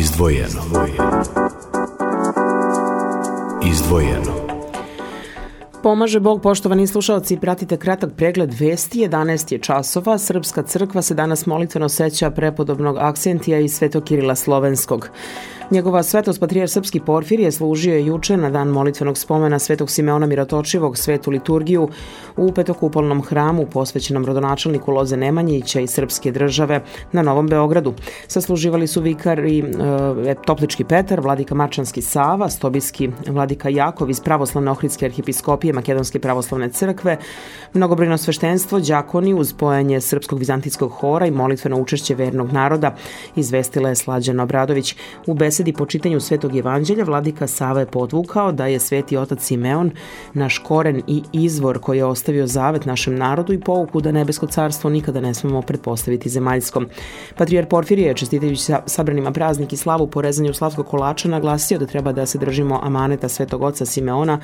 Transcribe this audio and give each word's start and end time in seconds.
Izdvojeno. 0.00 0.62
Izdvojeno. 3.70 4.32
Pomaže 5.82 6.20
Bog, 6.20 6.42
poštovani 6.42 6.86
slušalci, 6.86 7.36
pratite 7.36 7.76
kratak 7.76 8.10
pregled 8.16 8.54
vesti. 8.60 8.98
11 8.98 9.52
je 9.52 9.58
časova. 9.58 10.18
Srpska 10.18 10.62
crkva 10.62 11.02
se 11.02 11.14
danas 11.14 11.46
molitveno 11.46 11.88
seća 11.88 12.30
prepodobnog 12.30 12.96
akcentija 12.98 13.58
i 13.58 13.68
Svetokirila 13.68 14.34
Slovenskog. 14.34 15.10
Njegova 15.70 16.02
svetost 16.02 16.40
patrijar 16.40 16.68
Srpski 16.68 17.00
Porfir 17.00 17.52
služio 17.52 17.94
je 17.94 18.06
juče 18.06 18.36
na 18.36 18.50
dan 18.50 18.68
molitvenog 18.68 19.18
spomena 19.18 19.58
svetog 19.58 19.90
Simeona 19.90 20.26
Mirotočivog 20.26 20.98
svetu 20.98 21.30
liturgiju 21.30 21.88
u 22.36 22.52
petokupolnom 22.52 23.22
hramu 23.22 23.66
posvećenom 23.66 24.26
rodonačelniku 24.26 24.90
Loze 24.92 25.16
Nemanjića 25.16 25.80
i 25.80 25.86
Srpske 25.86 26.32
države 26.32 26.82
na 27.12 27.22
Novom 27.22 27.48
Beogradu. 27.48 27.94
Sasluživali 28.26 28.86
su 28.86 29.00
vikari 29.00 29.58
e, 29.58 29.64
Toplički 30.46 30.84
Petar, 30.84 31.20
vladika 31.20 31.54
Mačanski 31.54 32.02
Sava, 32.02 32.48
Stobijski 32.48 33.10
vladika 33.28 33.68
Jakov 33.68 34.10
iz 34.10 34.20
pravoslavne 34.20 34.70
ohridske 34.70 35.06
arhipiskopije 35.06 35.72
Makedonske 35.72 36.18
pravoslavne 36.18 36.68
crkve, 36.68 37.16
mnogobrojno 37.74 38.18
sveštenstvo, 38.18 38.80
đakoni 38.80 39.34
uz 39.34 39.52
pojanje 39.52 40.00
Srpskog 40.00 40.38
vizantijskog 40.38 40.90
hora 40.90 41.26
i 41.26 41.30
molitveno 41.30 41.80
učešće 41.80 42.14
vernog 42.14 42.52
naroda, 42.52 42.94
izvestila 43.36 43.88
je 43.88 43.96
Slađana 43.96 44.42
Obradović. 44.42 44.96
U 45.26 45.34
po 45.72 45.86
čitanju 45.86 46.20
Svetog 46.20 46.56
evanđelja 46.56 47.04
vladika 47.04 47.46
Sava 47.46 47.80
je 47.80 47.86
podvukao 47.86 48.52
da 48.52 48.66
je 48.66 48.80
Sveti 48.80 49.16
otac 49.16 49.42
Simeon 49.42 49.90
naš 50.34 50.58
koren 50.58 51.02
i 51.06 51.22
izvor 51.32 51.78
koji 51.78 51.98
je 51.98 52.04
ostavio 52.04 52.46
zavet 52.46 52.86
našem 52.86 53.14
narodu 53.14 53.52
i 53.52 53.60
pouku 53.60 54.00
da 54.00 54.12
nebesko 54.12 54.46
carstvo 54.46 54.90
nikada 54.90 55.20
ne 55.20 55.34
smemo 55.34 55.62
pretpostaviti 55.62 56.28
zemaljskom. 56.28 56.88
Patrijar 57.36 57.66
Porfirije 57.66 58.08
je 58.08 58.14
čestitajući 58.14 58.72
sabranima 58.86 59.32
praznik 59.32 59.72
i 59.72 59.76
slavu 59.76 60.06
po 60.06 60.22
rezanju 60.22 60.54
slavskog 60.54 60.86
kolača 60.86 61.28
naglasio 61.28 61.78
da 61.78 61.86
treba 61.86 62.12
da 62.12 62.26
se 62.26 62.38
držimo 62.38 62.80
amaneta 62.82 63.28
Svetog 63.28 63.62
oca 63.62 63.86
Simeona 63.86 64.40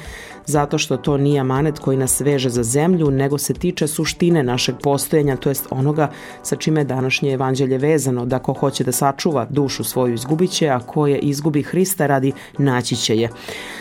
zato 0.47 0.79
što 0.79 0.97
to 0.97 1.17
nije 1.17 1.41
amanet 1.41 1.79
koji 1.79 1.97
nas 1.97 2.21
veže 2.21 2.51
za 2.51 2.63
zemlju, 2.63 3.11
nego 3.11 3.39
se 3.39 3.55
tiče 3.55 3.87
suštine 3.87 4.43
našeg 4.43 4.75
postojanja, 4.83 5.37
to 5.37 5.49
jest 5.49 5.67
onoga 5.71 6.11
sa 6.43 6.57
čime 6.57 6.81
je 6.81 6.85
današnje 6.85 7.33
evanđelje 7.33 7.79
vezano, 7.79 8.27
da 8.27 8.39
ko 8.39 8.53
hoće 8.53 8.85
da 8.85 8.93
sačuva 8.93 9.47
dušu 9.51 9.85
svoju 9.85 10.15
izgubiće, 10.15 10.69
a 10.69 10.81
ko 10.81 11.06
je 11.07 11.19
izgubi 11.19 11.63
Hrista 11.63 12.07
radi 12.07 12.33
naći 12.59 12.97
će 12.97 13.17
je. 13.17 13.29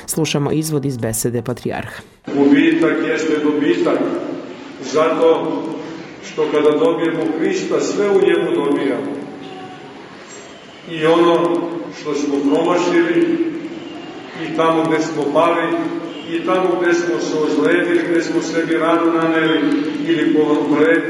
Slušamo 0.06 0.52
izvod 0.52 0.86
iz 0.86 0.98
besede 0.98 1.42
Patrijarha. 1.42 2.02
Gubitak 2.36 2.94
jeste 3.08 3.34
dobitak, 3.44 4.00
zato 4.82 5.62
što 6.32 6.46
kada 6.52 6.78
dobijemo 6.78 7.24
Hrista, 7.40 7.80
sve 7.80 8.10
u 8.10 8.22
njemu 8.22 8.52
dobijamo. 8.56 9.16
I 10.92 11.06
ono 11.06 11.62
što 12.02 12.14
smo 12.16 12.36
promašili, 12.40 13.38
i 14.44 14.56
tamo 14.56 14.84
gde 14.84 15.00
smo 15.00 15.24
pali, 15.34 15.74
i 16.32 16.46
tamo 16.46 16.82
gde 16.82 16.94
smo 16.94 17.20
se 17.20 17.38
ozledili, 17.38 18.02
gde 18.10 18.22
smo 18.22 18.42
sebi 18.42 18.78
ranu 18.78 19.14
naneli 19.14 19.60
ili 20.08 20.34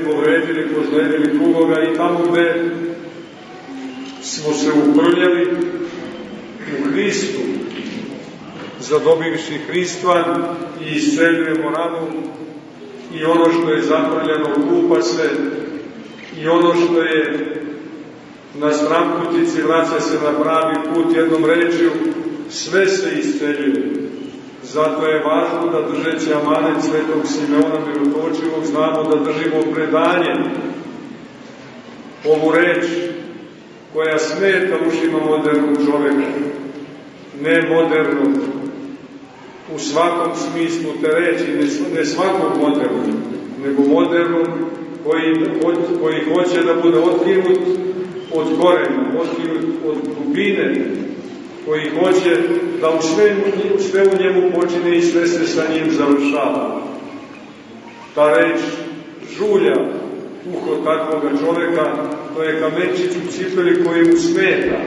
povredili, 0.06 0.70
pozledili 0.76 1.38
drugoga 1.38 1.76
i 1.84 1.96
tamo 1.96 2.20
gde 2.32 2.72
smo 4.22 4.54
se 4.54 4.70
uprljali 4.72 5.75
u 6.74 6.92
Hristu, 6.92 7.42
zadobivši 8.80 9.58
Hristva 9.68 10.38
i 10.82 10.96
isceljujemo 10.96 11.70
ranu 11.70 12.08
i 13.14 13.24
ono 13.24 13.46
što 13.52 13.70
je 13.72 13.82
zaprljano 13.82 14.46
kupa 14.70 15.02
se 15.02 15.30
i 16.42 16.48
ono 16.48 16.74
što 16.76 17.02
je 17.02 17.52
na 18.60 18.74
stramputici 18.74 19.62
vraća 19.62 20.00
se 20.00 20.14
na 20.24 20.44
pravi 20.44 20.76
put 20.94 21.16
jednom 21.16 21.46
rečju, 21.46 21.92
sve 22.50 22.88
se 22.88 23.20
isceljuje. 23.20 24.06
Zato 24.64 25.08
je 25.08 25.24
važno 25.24 25.72
da 25.72 25.90
držeći 25.90 26.34
amanet 26.34 26.84
svetog 26.84 27.28
Simeona 27.28 27.80
Mirotočivog 27.88 28.66
znamo 28.66 29.04
da 29.04 29.24
držimo 29.24 29.74
predanje, 29.74 30.34
ovu 32.26 32.52
reč 32.52 32.86
koja 33.94 34.20
smeta 34.20 34.76
ušima 34.88 35.20
modernog 35.20 35.78
čoveka, 35.86 36.55
ne 37.42 37.62
modernog, 37.70 38.38
u 39.76 39.80
svakom 39.80 40.32
smislu 40.36 40.92
te 41.02 41.08
reći, 41.08 41.70
ne 41.96 42.06
svakog 42.06 42.62
modernog, 42.62 43.06
nego 43.66 43.82
modernog 43.82 44.48
koji, 45.04 45.36
koji 46.02 46.24
hoće 46.34 46.64
da 46.64 46.74
bude 46.82 46.98
otkinut 47.00 47.60
od 48.34 48.48
korena, 48.62 49.06
otkinut 49.20 49.66
od 49.86 49.98
dubine, 50.18 50.76
koji 51.66 51.90
hoće 52.00 52.38
da 52.82 52.90
u 52.90 53.02
sve, 53.02 53.36
u 53.76 53.80
sve 53.80 54.04
u 54.04 54.24
njemu 54.24 54.52
počine 54.56 54.98
i 54.98 55.02
sve 55.02 55.28
se 55.28 55.48
sa 55.48 55.64
njim 55.74 55.92
završava. 55.92 56.82
Ta 58.16 58.34
reč 58.34 58.60
žulja 59.38 59.76
uho 60.54 60.76
takvoga 60.76 61.30
čoveka, 61.40 61.94
to 62.36 62.44
je 62.44 62.60
kamenčić 62.60 63.12
u 63.28 63.32
cipeli 63.32 63.84
koji 63.86 64.06
mu 64.06 64.18
smeta. 64.18 64.78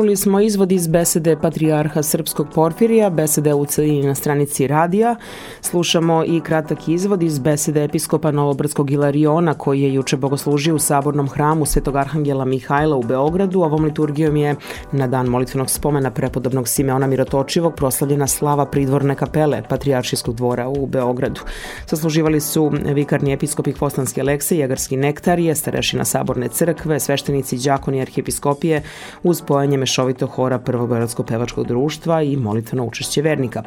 Čuli 0.00 0.16
smo 0.16 0.40
izvod 0.40 0.72
iz 0.72 0.86
besede 0.86 1.36
Patrijarha 1.36 2.02
Srpskog 2.02 2.46
Porfirija, 2.54 3.10
besede 3.10 3.54
u 3.54 3.66
celini 3.66 4.06
na 4.06 4.14
stranici 4.14 4.66
radija. 4.66 5.16
Slušamo 5.60 6.24
i 6.24 6.40
kratak 6.40 6.88
izvod 6.88 7.22
iz 7.22 7.38
besede 7.38 7.84
episkopa 7.84 8.30
Novobrdskog 8.30 8.90
Ilariona 8.90 9.54
koji 9.54 9.80
je 9.80 9.94
juče 9.94 10.16
bogoslužio 10.16 10.74
u 10.74 10.78
sabornom 10.78 11.28
hramu 11.28 11.66
Svetog 11.66 11.96
Arhangela 11.96 12.44
Mihajla 12.44 12.96
u 12.96 13.02
Beogradu. 13.02 13.60
Ovom 13.60 13.84
liturgijom 13.84 14.36
je 14.36 14.54
na 14.92 15.06
dan 15.06 15.26
molitvenog 15.26 15.70
spomena 15.70 16.10
prepodobnog 16.10 16.68
Simeona 16.68 17.06
Mirotočivog 17.06 17.74
proslavljena 17.74 18.26
slava 18.26 18.66
pridvorne 18.66 19.14
kapele 19.14 19.62
Patrijaršijskog 19.68 20.34
dvora 20.34 20.68
u 20.68 20.86
Beogradu. 20.86 21.40
Sasluživali 21.86 22.40
su 22.40 22.72
vikarni 22.94 23.32
episkop 23.32 23.66
i 23.66 23.72
Hvostanski 23.72 24.20
Aleksej, 24.20 24.58
Jagarski 24.58 24.96
nektarije, 24.96 25.54
starešina 25.54 26.04
saborne 26.04 26.48
crkve, 26.48 27.00
sveštenici, 27.00 27.58
đakoni 27.58 28.00
arhipiskopije 28.00 28.82
uz 29.22 29.42
pojanje 29.42 29.78
mešovito 29.90 30.26
hora 30.26 30.58
Prvobojrodskog 30.58 31.26
pevačkog 31.26 31.66
društva 31.66 32.22
i 32.22 32.36
molitveno 32.36 32.84
učešće 32.86 33.22
vernika. 33.22 33.62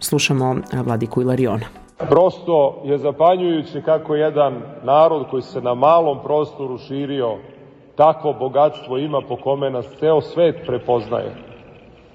Slušamo 0.00 0.56
Vladiku 0.84 1.22
Ilariona. 1.22 1.66
Prosto 1.98 2.82
je 2.84 2.98
zapanjujuće 2.98 3.82
kako 3.82 4.14
jedan 4.14 4.62
narod 4.84 5.26
koji 5.30 5.42
se 5.42 5.60
na 5.60 5.74
malom 5.74 6.18
prostoru 6.24 6.78
širio 6.78 7.36
takvo 7.96 8.32
bogatstvo 8.32 8.98
ima 8.98 9.20
po 9.28 9.36
kome 9.36 9.70
nas 9.70 9.86
ceo 9.98 10.20
svet 10.20 10.56
prepoznaje. 10.66 11.34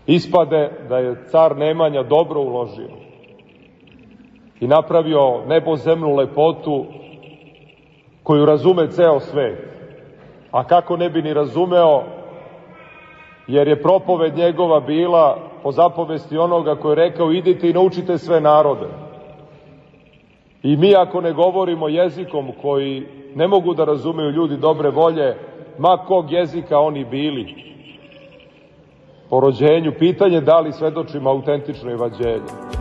Ispade 0.07 0.71
da 0.89 0.97
je 0.97 1.27
car 1.31 1.57
Nemanja 1.57 2.03
dobro 2.03 2.41
uložio 2.41 2.89
i 4.59 4.67
napravio 4.67 5.45
nebo 5.47 5.75
zemnu 5.75 6.15
lepotu 6.15 6.85
koju 8.23 8.45
razume 8.45 8.91
ceo 8.91 9.19
svet. 9.19 9.57
A 10.51 10.63
kako 10.63 10.97
ne 10.97 11.09
bi 11.09 11.21
ni 11.21 11.33
razumeo 11.33 12.20
jer 13.47 13.67
je 13.67 13.81
propoved 13.81 14.37
njegova 14.37 14.79
bila 14.79 15.37
po 15.63 15.71
zapovesti 15.71 16.37
onoga 16.37 16.75
koji 16.75 16.91
je 16.91 17.09
rekao 17.09 17.31
idite 17.31 17.69
i 17.69 17.73
naučite 17.73 18.17
sve 18.17 18.41
narode. 18.41 18.87
I 20.63 20.77
mi 20.77 20.95
ako 20.95 21.21
ne 21.21 21.33
govorimo 21.33 21.87
jezikom 21.87 22.51
koji 22.61 23.07
ne 23.35 23.47
mogu 23.47 23.73
da 23.73 23.85
razumeju 23.85 24.29
ljudi 24.29 24.57
dobre 24.57 24.89
volje, 24.89 25.35
ma 25.77 25.97
kog 25.97 26.31
jezika 26.31 26.79
oni 26.79 27.05
bili, 27.05 27.55
po 29.29 29.39
rođenju, 29.39 29.91
pitanje 29.99 30.41
da 30.41 30.59
li 30.59 30.71
svedočimo 30.71 31.29
autentično 31.29 31.91
evanđelje. 31.91 32.80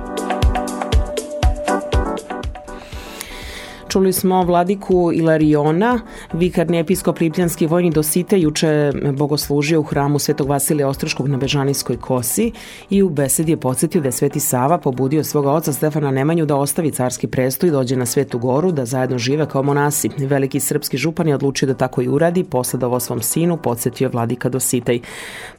Čuli 3.90 4.12
smo 4.12 4.42
vladiku 4.44 5.10
Ilariona, 5.14 6.00
vikarni 6.32 6.78
episkop 6.78 7.20
Lipljanski 7.20 7.66
vojni 7.66 7.90
dosite 7.90 8.40
juče 8.40 8.92
bogoslužio 9.18 9.80
u 9.80 9.82
hramu 9.82 10.18
Svetog 10.18 10.48
Vasilija 10.48 10.88
Ostroškog 10.88 11.28
na 11.28 11.36
Bežanijskoj 11.36 11.96
kosi 11.96 12.52
i 12.90 13.02
u 13.02 13.08
besedi 13.08 13.52
je 13.52 13.56
podsjetio 13.56 14.00
da 14.00 14.08
je 14.08 14.12
Sveti 14.12 14.40
Sava 14.40 14.78
pobudio 14.78 15.24
svoga 15.24 15.50
oca 15.50 15.72
Stefana 15.72 16.10
Nemanju 16.10 16.46
da 16.46 16.56
ostavi 16.56 16.90
carski 16.90 17.26
presto 17.26 17.66
i 17.66 17.70
dođe 17.70 17.96
na 17.96 18.06
Svetu 18.06 18.38
Goru 18.38 18.72
da 18.72 18.84
zajedno 18.84 19.18
žive 19.18 19.48
kao 19.48 19.62
monasi. 19.62 20.10
Veliki 20.18 20.60
srpski 20.60 20.96
župan 20.96 21.28
je 21.28 21.34
odlučio 21.34 21.68
da 21.68 21.74
tako 21.74 22.02
i 22.02 22.08
uradi, 22.08 22.44
posledovo 22.44 23.00
svom 23.00 23.22
sinu, 23.22 23.56
podsjetio 23.56 24.10
vladika 24.12 24.48
Dositej. 24.48 25.00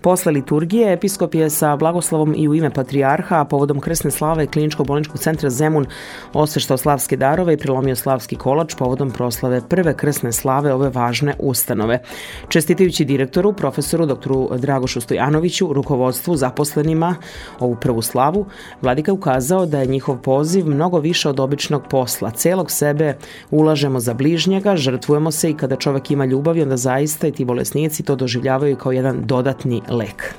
Posle 0.02 0.32
liturgije 0.32 0.94
episkop 0.94 1.36
je 1.36 1.50
sa 1.50 1.76
blagoslovom 1.76 2.34
i 2.38 2.48
u 2.48 2.56
ime 2.56 2.70
patrijarha, 2.70 3.42
a 3.42 3.46
povodom 3.46 3.80
krsne 3.80 4.12
slave 4.12 4.48
kliničko-bolničkog 4.48 5.20
centra 5.20 5.50
Zemun 5.50 5.86
osveštao 6.34 6.78
slavske 6.78 7.18
darove 7.18 7.54
i 7.54 7.58
prelomio 7.58 7.96
slav 7.96 8.21
Slavski 8.22 8.36
kolač 8.36 8.76
povodom 8.78 9.10
proslave 9.12 9.62
prve 9.70 9.96
krsne 9.98 10.30
slave 10.32 10.74
ove 10.74 10.90
važne 10.94 11.34
ustanove. 11.40 12.04
Čestitajući 12.50 13.06
direktoru, 13.06 13.54
profesoru 13.54 14.06
doktoru 14.06 14.50
Dragošu 14.58 15.02
Stojanoviću, 15.02 15.74
rukovodstvu, 15.74 16.36
zaposlenima 16.36 17.16
ovu 17.60 17.76
prvu 17.76 18.02
slavu, 18.02 18.46
Vladika 18.82 19.14
ukazao 19.14 19.66
da 19.66 19.80
je 19.80 19.86
njihov 19.86 20.18
poziv 20.22 20.68
mnogo 20.68 21.00
više 21.00 21.30
od 21.30 21.40
običnog 21.40 21.88
posla. 21.90 22.32
Celog 22.32 22.72
sebe 22.72 23.16
ulažemo 23.52 24.00
za 24.00 24.14
bližnjega, 24.14 24.76
žrtvujemo 24.76 25.32
se 25.32 25.50
i 25.50 25.58
kada 25.58 25.76
čovek 25.76 26.12
ima 26.12 26.26
ljubav, 26.26 26.62
onda 26.62 26.78
zaista 26.78 27.28
i 27.28 27.32
ti 27.32 27.46
bolesnici 27.46 28.04
to 28.04 28.16
doživljavaju 28.16 28.76
kao 28.76 28.92
jedan 28.92 29.22
dodatni 29.26 29.82
lek. 29.90 30.36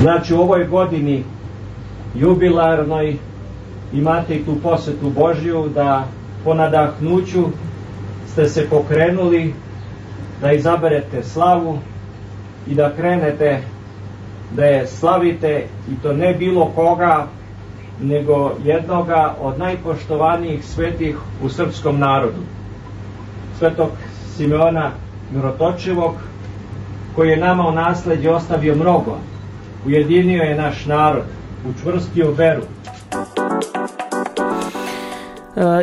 Znači 0.00 0.34
u 0.34 0.40
ovoj 0.40 0.66
godini 0.66 1.24
jubilarnoj 2.14 3.16
imate 3.94 4.36
i 4.36 4.44
tu 4.44 4.56
posetu 4.62 5.10
Božju 5.10 5.68
da 5.74 6.04
po 6.44 6.54
nadahnuću 6.54 7.44
ste 8.32 8.48
se 8.48 8.68
pokrenuli 8.70 9.54
da 10.40 10.52
izaberete 10.52 11.22
slavu 11.22 11.78
i 12.66 12.74
da 12.74 12.92
krenete 12.96 13.60
da 14.56 14.64
je 14.64 14.86
slavite 14.86 15.66
i 15.90 16.02
to 16.02 16.12
ne 16.12 16.34
bilo 16.34 16.72
koga 16.74 17.26
nego 18.00 18.52
jednoga 18.64 19.34
od 19.40 19.58
najpoštovanijih 19.58 20.64
svetih 20.64 21.16
u 21.42 21.48
srpskom 21.48 21.98
narodu. 21.98 22.42
Svetog 23.58 23.90
Simeona 24.36 24.90
Mirotočivog 25.30 26.14
koji 27.16 27.30
je 27.30 27.36
nama 27.36 27.68
u 27.68 27.72
nasledđe 27.72 28.30
ostavio 28.30 28.74
mnogo. 28.74 29.18
Ujedinio 29.86 30.42
je 30.42 30.56
naš 30.56 30.86
narod 30.86 31.24
učvrstio 31.70 32.30
veru 32.30 32.62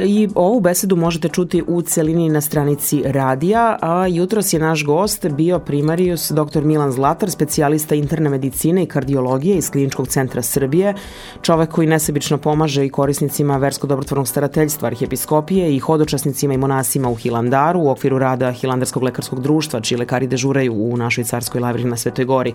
I 0.06 0.30
ovu 0.36 0.60
besedu 0.60 0.96
možete 0.96 1.30
čuti 1.30 1.64
u 1.68 1.82
celini 1.82 2.30
na 2.30 2.42
stranici 2.42 3.04
radija, 3.06 3.78
a 3.82 4.08
jutros 4.08 4.54
je 4.54 4.60
naš 4.60 4.86
gost 4.86 5.28
bio 5.30 5.60
primarius 5.60 6.32
dr. 6.32 6.62
Milan 6.64 6.92
Zlatar, 6.92 7.30
specijalista 7.32 7.96
interne 7.96 8.30
medicine 8.30 8.84
i 8.84 8.86
kardiologije 8.86 9.58
iz 9.58 9.70
Kliničkog 9.70 10.08
centra 10.08 10.42
Srbije, 10.42 10.94
čovek 11.42 11.70
koji 11.70 11.88
nesebično 11.88 12.38
pomaže 12.38 12.86
i 12.86 12.90
korisnicima 12.90 13.58
versko-dobrotvornog 13.58 14.28
starateljstva 14.28 14.88
arhijepiskopije 14.88 15.76
i 15.76 15.80
hodočasnicima 15.80 16.54
i 16.54 16.58
monasima 16.58 17.10
u 17.10 17.16
Hilandaru 17.16 17.80
u 17.80 17.90
okviru 17.90 18.20
rada 18.20 18.52
Hilandarskog 18.52 19.04
lekarskog 19.04 19.42
društva, 19.42 19.82
čiji 19.82 19.98
lekari 19.98 20.28
dežuraju 20.28 20.74
u 20.74 20.98
našoj 20.98 21.24
carskoj 21.24 21.62
lavri 21.62 21.84
na 21.84 21.98
Svetoj 21.98 22.26
gori. 22.26 22.54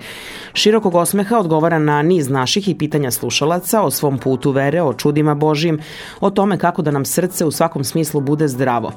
Širokog 0.52 0.94
osmeha 0.94 1.38
odgovara 1.38 1.78
na 1.78 2.02
niz 2.02 2.28
naših 2.28 2.68
i 2.68 2.74
pitanja 2.74 3.10
slušalaca 3.10 3.82
o 3.82 3.90
svom 3.90 4.18
putu 4.18 4.50
vere, 4.50 4.82
o 4.82 4.92
čudima 4.92 5.34
Božim, 5.34 5.80
o 6.20 6.30
tome 6.30 6.58
kako 6.58 6.82
da 6.82 6.90
nam 6.90 7.05
srce 7.06 7.44
u 7.44 7.50
svakom 7.50 7.84
smislu 7.84 8.20
bude 8.20 8.48
zdravo. 8.48 8.92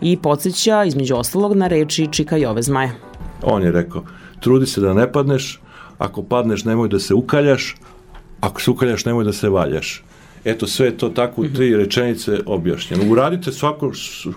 I 0.00 0.16
podsjeća 0.16 0.84
između 0.84 1.16
ostalog 1.16 1.56
na 1.56 1.66
reči 1.66 2.08
Čika 2.10 2.36
Jove 2.36 2.62
Zmaja. 2.62 2.92
On 3.42 3.62
je 3.62 3.72
rekao, 3.72 4.04
trudi 4.40 4.66
se 4.66 4.80
da 4.80 4.94
ne 4.94 5.12
padneš, 5.12 5.60
ako 5.98 6.22
padneš 6.22 6.64
nemoj 6.64 6.88
da 6.88 6.98
se 6.98 7.14
ukaljaš, 7.14 7.76
ako 8.40 8.60
se 8.60 8.70
ukaljaš 8.70 9.04
nemoj 9.04 9.24
da 9.24 9.32
se 9.32 9.48
valjaš. 9.48 10.04
Eto, 10.44 10.66
sve 10.66 10.86
je 10.86 10.96
to 10.98 11.08
tako 11.08 11.40
u 11.40 11.48
tri 11.48 11.76
rečenice 11.76 12.38
objašnjeno. 12.46 13.12
Uradite 13.12 13.52
svako, 13.52 13.92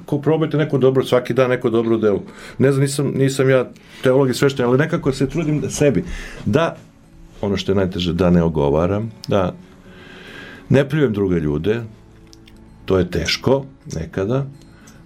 ko 0.06 0.20
probajte 0.20 0.58
neko 0.58 0.78
dobro, 0.78 1.06
svaki 1.06 1.34
dan 1.34 1.50
neko 1.50 1.70
dobro 1.70 1.98
delo. 1.98 2.24
Ne 2.58 2.72
znam, 2.72 2.82
nisam, 2.82 3.12
nisam 3.16 3.50
ja 3.50 3.70
teolog 4.04 4.30
i 4.30 4.34
svešten, 4.34 4.66
ali 4.66 4.78
nekako 4.78 5.12
se 5.12 5.30
trudim 5.30 5.62
da 5.62 5.70
sebi, 5.70 6.04
da, 6.46 6.76
ono 7.42 7.58
što 7.58 7.72
je 7.72 7.76
najteže, 7.76 8.14
da 8.14 8.30
ne 8.30 8.44
ogovaram, 8.44 9.12
da 9.28 9.54
ne 10.70 10.90
prijem 10.90 11.14
druge 11.14 11.40
ljude, 11.40 11.82
to 12.88 12.98
je 12.98 13.12
teško 13.12 13.66
nekada. 13.96 14.46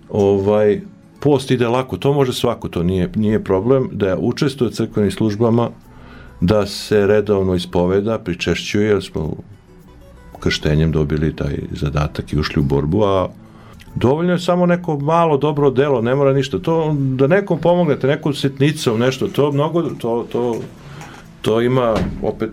Ovaj, 0.09 0.81
post 1.19 1.51
ide 1.51 1.67
lako, 1.67 1.97
to 1.97 2.13
može 2.13 2.33
svako, 2.33 2.69
to 2.69 2.83
nije, 2.83 3.09
nije 3.15 3.43
problem, 3.43 3.89
da 3.91 4.17
učestvuje 4.19 4.71
crkvenim 4.71 5.11
službama, 5.11 5.69
da 6.41 6.65
se 6.65 7.07
redovno 7.07 7.55
ispoveda, 7.55 8.19
pričešćuje, 8.19 8.87
jer 8.87 9.03
smo 9.03 9.35
krštenjem 10.39 10.91
dobili 10.91 11.35
taj 11.35 11.59
zadatak 11.71 12.33
i 12.33 12.39
ušli 12.39 12.61
u 12.61 12.65
borbu, 12.65 13.03
a 13.03 13.29
dovoljno 13.95 14.33
je 14.33 14.39
samo 14.39 14.65
neko 14.65 14.99
malo 14.99 15.37
dobro 15.37 15.69
delo, 15.71 16.01
ne 16.01 16.15
mora 16.15 16.33
ništa. 16.33 16.59
To, 16.59 16.95
da 16.97 17.27
nekom 17.27 17.59
pomognete, 17.59 18.07
nekom 18.07 18.33
sitnicom, 18.33 18.99
nešto, 18.99 19.27
to 19.27 19.51
mnogo, 19.51 19.81
to, 19.81 20.27
to, 20.31 20.61
to 21.41 21.61
ima 21.61 21.95
opet 22.23 22.51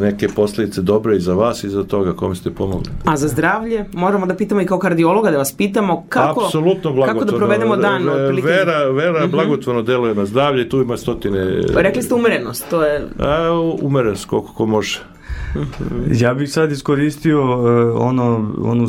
neke 0.00 0.28
posledice 0.28 0.82
dobre 0.82 1.16
i 1.16 1.20
za 1.20 1.34
vas 1.34 1.64
i 1.64 1.68
za 1.68 1.84
toga 1.84 2.12
kome 2.12 2.34
ste 2.34 2.50
pomogli. 2.50 2.90
A 3.04 3.16
za 3.16 3.28
zdravlje 3.28 3.84
moramo 3.92 4.26
da 4.26 4.34
pitamo 4.34 4.60
i 4.60 4.66
kao 4.66 4.78
kardiologa 4.78 5.30
da 5.30 5.38
vas 5.38 5.52
pitamo 5.52 6.06
kako, 6.08 6.44
Apsolutno 6.44 7.02
kako 7.06 7.24
da 7.24 7.36
provedemo 7.36 7.76
dan. 7.76 8.08
Otprilike... 8.08 8.48
Vera, 8.48 8.90
vera 8.90 9.20
mm 9.20 9.28
-hmm. 9.28 9.30
blagotvorno 9.30 9.82
deluje 9.82 10.14
na 10.14 10.26
zdravlje 10.26 10.62
i 10.62 10.68
tu 10.68 10.80
ima 10.80 10.96
stotine... 10.96 11.62
Rekli 11.74 12.02
ste 12.02 12.14
umerenost, 12.14 12.70
to 12.70 12.84
je... 12.84 13.08
A, 13.18 13.50
umerenost, 13.82 14.24
koliko 14.24 14.52
ko 14.52 14.66
može. 14.66 15.00
Ja 16.20 16.34
bih 16.34 16.52
sad 16.52 16.72
iskoristio 16.72 17.42
uh, 17.42 18.00
ono, 18.00 18.52
onu 18.58 18.88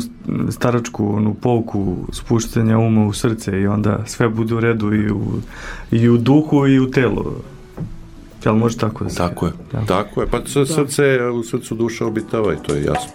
staračku 0.50 1.16
onu 1.16 1.34
pouku 1.34 1.96
spuštanja 2.12 2.78
uma 2.78 3.06
u 3.06 3.12
srce 3.12 3.60
i 3.60 3.66
onda 3.66 4.02
sve 4.06 4.28
bude 4.28 4.54
u 4.54 4.60
redu 4.60 4.94
i 4.94 5.10
u, 5.10 5.20
i 5.90 6.08
u 6.08 6.16
duhu 6.16 6.66
i 6.66 6.80
u 6.80 6.90
telu. 6.90 7.24
Jel 8.44 8.54
može 8.54 8.76
tako 8.76 9.04
da 9.04 9.10
se... 9.10 9.16
Tako 9.16 9.46
je, 9.46 9.52
da. 9.72 9.84
tako 9.86 10.20
je. 10.20 10.26
Pa 10.26 10.38
srce, 10.46 11.20
u 11.22 11.42
srcu 11.42 11.74
duša 11.74 12.06
obitava 12.06 12.54
i 12.54 12.56
to 12.56 12.74
je 12.74 12.84
jasno. 12.84 13.12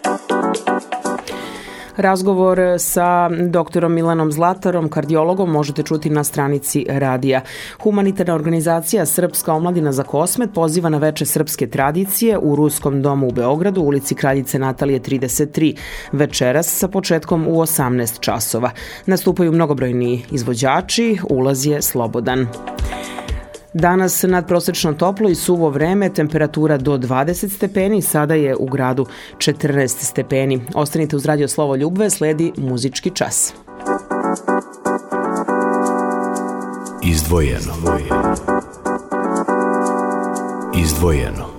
Razgovor 1.97 2.59
sa 2.77 3.29
doktorom 3.29 3.93
Milanom 3.93 4.31
Zlatarom, 4.31 4.89
kardiologom, 4.89 5.51
možete 5.51 5.83
čuti 5.83 6.09
na 6.09 6.23
stranici 6.23 6.85
radija. 6.89 7.41
Humanitarna 7.83 8.35
organizacija 8.35 9.05
Srpska 9.05 9.53
omladina 9.53 9.91
za 9.91 10.03
kosmet 10.03 10.49
poziva 10.53 10.89
na 10.89 10.97
veče 10.97 11.25
srpske 11.25 11.67
tradicije 11.67 12.37
u 12.37 12.55
Ruskom 12.55 13.01
domu 13.01 13.27
u 13.27 13.31
Beogradu, 13.31 13.81
ulici 13.81 14.15
Kraljice 14.15 14.59
Natalije 14.59 14.99
33, 14.99 15.75
večeras 16.11 16.67
sa 16.67 16.87
početkom 16.87 17.47
u 17.47 17.61
18 17.61 18.19
časova. 18.19 18.71
Nastupaju 19.05 19.51
mnogobrojni 19.51 20.25
izvođači, 20.31 21.17
ulaz 21.29 21.65
je 21.65 21.81
slobodan. 21.81 22.47
Danas 23.73 24.23
nadprosečno 24.23 24.93
toplo 24.93 25.29
i 25.29 25.35
suvo 25.35 25.69
vreme, 25.69 26.13
temperatura 26.13 26.77
do 26.77 26.97
20 26.97 27.49
stepeni, 27.49 28.01
sada 28.01 28.33
je 28.33 28.55
u 28.55 28.65
gradu 28.65 29.05
14 29.37 29.87
stepeni. 29.87 30.61
Ostanite 30.75 31.15
uz 31.15 31.25
radio 31.25 31.47
Slovo 31.47 31.75
Ljubve, 31.75 32.09
sledi 32.09 32.51
muzički 32.57 33.09
čas. 33.09 33.53
Izdvojeno. 37.03 37.59
Izdvojeno. 37.59 38.35
Izdvojeno. 40.75 41.52